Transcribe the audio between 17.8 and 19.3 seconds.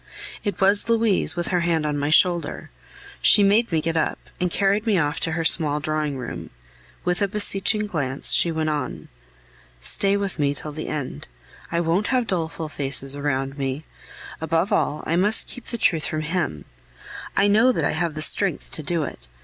I have the strength to do it.